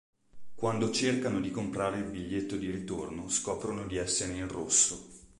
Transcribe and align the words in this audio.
Quando 0.55 0.89
cercano 0.91 1.39
di 1.39 1.51
comprare 1.51 1.99
il 1.99 2.05
biglietto 2.09 2.55
di 2.55 2.71
ritorno 2.71 3.29
scoprono 3.29 3.85
di 3.85 3.97
essere 3.97 4.33
in 4.33 4.47
rosso. 4.47 5.05